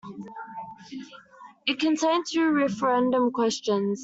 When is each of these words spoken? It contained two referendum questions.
It 1.67 1.79
contained 1.79 2.25
two 2.27 2.49
referendum 2.51 3.31
questions. 3.31 3.99